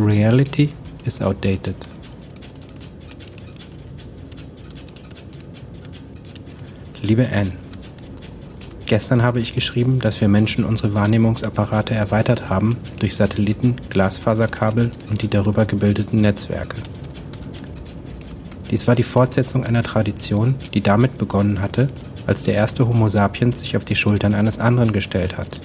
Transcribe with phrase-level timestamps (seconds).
[0.00, 0.72] Reality
[1.04, 1.74] is outdated.
[7.02, 7.52] Liebe Anne,
[8.86, 15.22] gestern habe ich geschrieben, dass wir Menschen unsere Wahrnehmungsapparate erweitert haben durch Satelliten, Glasfaserkabel und
[15.22, 16.76] die darüber gebildeten Netzwerke.
[18.70, 21.88] Dies war die Fortsetzung einer Tradition, die damit begonnen hatte,
[22.26, 25.60] als der erste Homo sapiens sich auf die Schultern eines anderen gestellt hat.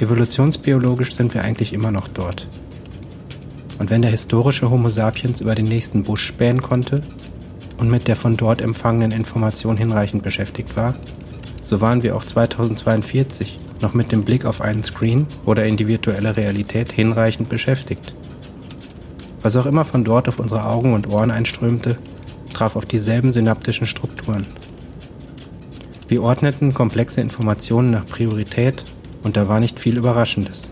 [0.00, 2.46] Evolutionsbiologisch sind wir eigentlich immer noch dort.
[3.78, 7.02] Und wenn der historische Homo sapiens über den nächsten Busch spähen konnte
[7.78, 10.94] und mit der von dort empfangenen Information hinreichend beschäftigt war,
[11.64, 15.88] so waren wir auch 2042 noch mit dem Blick auf einen Screen oder in die
[15.88, 18.14] virtuelle Realität hinreichend beschäftigt.
[19.42, 21.98] Was auch immer von dort auf unsere Augen und Ohren einströmte,
[22.52, 24.46] traf auf dieselben synaptischen Strukturen.
[26.08, 28.84] Wir ordneten komplexe Informationen nach Priorität
[29.22, 30.70] und da war nicht viel Überraschendes.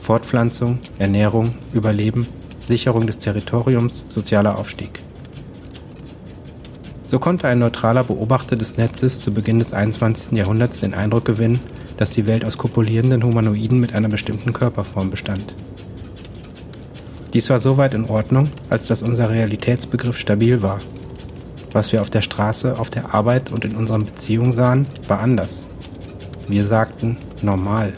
[0.00, 2.26] Fortpflanzung, Ernährung, Überleben,
[2.70, 5.02] Sicherung des Territoriums, sozialer Aufstieg.
[7.04, 10.32] So konnte ein neutraler Beobachter des Netzes zu Beginn des 21.
[10.38, 11.60] Jahrhunderts den Eindruck gewinnen,
[11.98, 15.54] dass die Welt aus kopulierenden Humanoiden mit einer bestimmten Körperform bestand.
[17.34, 20.80] Dies war soweit in Ordnung, als dass unser Realitätsbegriff stabil war
[21.72, 25.66] was wir auf der Straße, auf der Arbeit und in unseren Beziehungen sahen, war anders.
[26.48, 27.92] Wir sagten normal.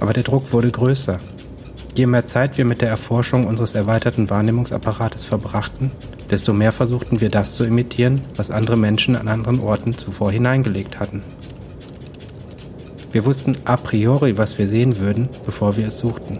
[0.00, 1.18] Aber der Druck wurde größer.
[1.98, 5.90] Je mehr Zeit wir mit der Erforschung unseres erweiterten Wahrnehmungsapparates verbrachten,
[6.30, 11.00] desto mehr versuchten wir das zu imitieren, was andere Menschen an anderen Orten zuvor hineingelegt
[11.00, 11.24] hatten.
[13.10, 16.38] Wir wussten a priori, was wir sehen würden, bevor wir es suchten.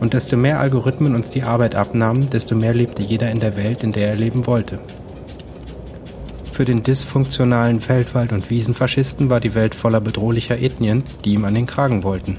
[0.00, 3.82] Und desto mehr Algorithmen uns die Arbeit abnahmen, desto mehr lebte jeder in der Welt,
[3.82, 4.78] in der er leben wollte.
[6.50, 11.54] Für den dysfunktionalen Feldwald- und Wiesenfaschisten war die Welt voller bedrohlicher Ethnien, die ihm an
[11.54, 12.38] den Kragen wollten.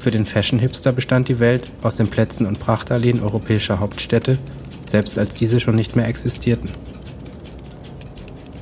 [0.00, 4.38] Für den Fashion-Hipster bestand die Welt aus den Plätzen und Prachtalleen europäischer Hauptstädte,
[4.86, 6.70] selbst als diese schon nicht mehr existierten.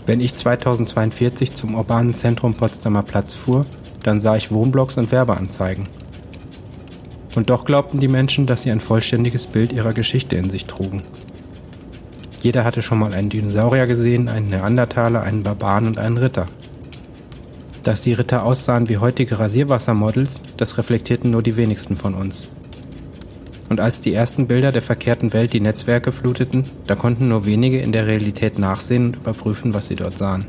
[0.04, 3.66] Wenn ich 2042 zum urbanen Zentrum Potsdamer Platz fuhr,
[4.02, 5.88] dann sah ich Wohnblocks und Werbeanzeigen.
[7.36, 11.04] Und doch glaubten die Menschen, dass sie ein vollständiges Bild ihrer Geschichte in sich trugen.
[12.42, 16.46] Jeder hatte schon mal einen Dinosaurier gesehen, einen Neandertaler, einen Barbaren und einen Ritter.
[17.88, 22.50] Dass die Ritter aussahen wie heutige Rasierwassermodels, das reflektierten nur die wenigsten von uns.
[23.70, 27.80] Und als die ersten Bilder der verkehrten Welt die Netzwerke fluteten, da konnten nur wenige
[27.80, 30.44] in der Realität nachsehen und überprüfen, was sie dort sahen.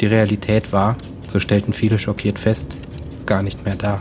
[0.00, 0.96] Die Realität war,
[1.26, 2.76] so stellten viele schockiert fest,
[3.26, 4.00] gar nicht mehr da.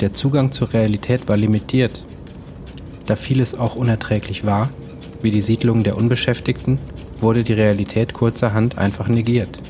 [0.00, 2.04] Der Zugang zur Realität war limitiert,
[3.06, 4.70] da vieles auch unerträglich war,
[5.22, 6.80] wie die Siedlung der Unbeschäftigten,
[7.22, 9.60] wurde die Realität kurzerhand einfach negiert.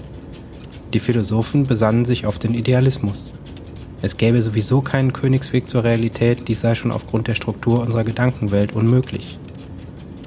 [0.93, 3.33] Die Philosophen besannen sich auf den Idealismus.
[4.03, 8.73] Es gäbe sowieso keinen Königsweg zur Realität, dies sei schon aufgrund der Struktur unserer Gedankenwelt
[8.73, 9.39] unmöglich.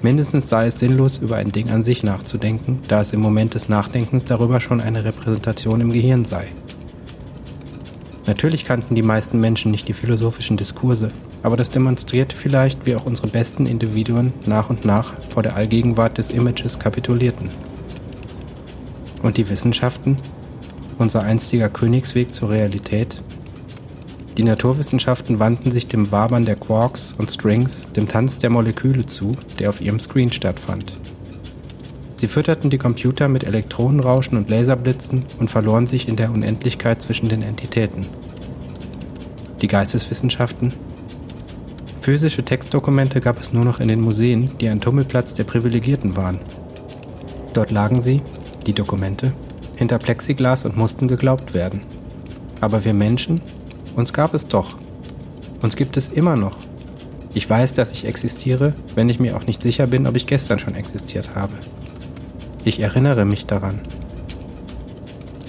[0.01, 3.69] Mindestens sei es sinnlos, über ein Ding an sich nachzudenken, da es im Moment des
[3.69, 6.47] Nachdenkens darüber schon eine Repräsentation im Gehirn sei.
[8.27, 11.11] Natürlich kannten die meisten Menschen nicht die philosophischen Diskurse,
[11.45, 16.17] aber das demonstrierte vielleicht, wie auch unsere besten Individuen nach und nach vor der Allgegenwart
[16.17, 17.51] des Images kapitulierten.
[19.21, 20.17] Und die Wissenschaften?
[20.97, 23.21] Unser einstiger Königsweg zur Realität?
[24.37, 29.33] Die Naturwissenschaften wandten sich dem Wabern der Quarks und Strings, dem Tanz der Moleküle zu,
[29.59, 30.93] der auf ihrem Screen stattfand.
[32.15, 37.29] Sie fütterten die Computer mit Elektronenrauschen und Laserblitzen und verloren sich in der Unendlichkeit zwischen
[37.29, 38.07] den Entitäten.
[39.61, 40.73] Die Geisteswissenschaften?
[42.05, 46.39] Physische Textdokumente gab es nur noch in den Museen, die ein Tummelplatz der Privilegierten waren.
[47.53, 48.21] Dort lagen sie,
[48.67, 49.33] die Dokumente,
[49.75, 51.81] hinter Plexiglas und mussten geglaubt werden.
[52.61, 53.41] Aber wir Menschen?
[53.95, 54.77] Uns gab es doch.
[55.63, 56.57] Uns gibt es immer noch.
[57.33, 60.59] Ich weiß, dass ich existiere, wenn ich mir auch nicht sicher bin, ob ich gestern
[60.59, 61.53] schon existiert habe.
[62.65, 63.79] Ich erinnere mich daran.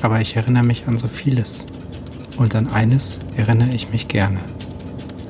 [0.01, 1.67] Aber ich erinnere mich an so vieles.
[2.39, 4.41] Und an eines erinnere ich mich gerne.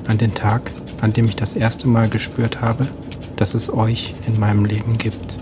[0.07, 0.71] An den Tag,
[1.01, 2.87] an dem ich das erste Mal gespürt habe,
[3.35, 5.36] dass es euch in meinem Leben gibt.